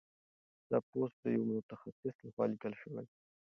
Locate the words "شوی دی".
2.81-3.15